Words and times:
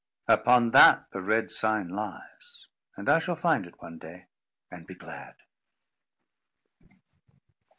Upon 0.27 0.71
that 0.71 1.11
the 1.11 1.21
red 1.21 1.51
sign 1.51 1.87
lies, 1.89 2.69
and 2.97 3.07
I 3.07 3.19
shall 3.19 3.35
find 3.35 3.67
it 3.67 3.79
one 3.83 3.99
day, 3.99 4.29
and 4.71 4.87
be 4.87 4.95
glad." 4.95 5.35